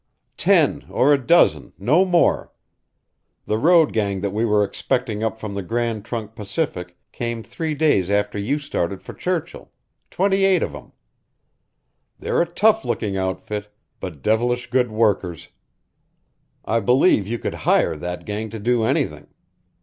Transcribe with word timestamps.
"Ten 0.37 0.85
or 0.89 1.13
a 1.13 1.17
dozen, 1.23 1.73
no 1.77 2.05
more. 2.05 2.51
The 3.45 3.59
road 3.59 3.93
gang 3.93 4.21
that 4.21 4.31
we 4.31 4.43
were 4.43 4.63
expecting 4.63 5.21
up 5.21 5.37
from 5.37 5.53
the 5.53 5.61
Grand 5.61 6.05
Trunk 6.05 6.33
Pacific 6.33 6.97
came 7.11 7.43
three 7.43 7.75
days 7.75 8.09
after 8.09 8.39
you 8.39 8.57
started 8.57 9.03
for 9.03 9.13
Churchill 9.13 9.69
twenty 10.09 10.43
eight 10.43 10.63
of 10.63 10.73
'em. 10.73 10.93
They're 12.17 12.41
a 12.41 12.47
tough 12.47 12.83
looking 12.83 13.15
outfit, 13.15 13.71
but 13.99 14.23
devilish 14.23 14.71
good 14.71 14.89
workers. 14.89 15.49
I 16.65 16.79
believe 16.79 17.27
you 17.27 17.37
could 17.37 17.53
HIRE 17.69 17.95
that 17.97 18.25
gang 18.25 18.49
to 18.49 18.59
do 18.59 18.83
anything. 18.83 19.27